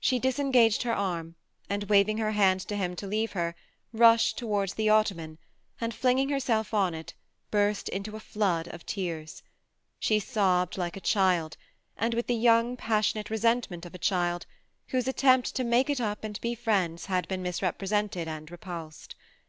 [0.00, 1.36] She disengaged her arm,
[1.70, 3.54] and^ waving her hand to him to leave her,
[3.92, 5.38] rushed towards the ottoman,
[5.80, 7.14] and f inging herself on it,
[7.52, 9.44] burst into a flood of tears.
[10.00, 11.56] She sobbed like a child,
[11.96, 14.46] and with the young passionate resentment of a child
[14.88, 19.14] whose attempt to ''make it up and be friends" has been misrepresented and repulsed.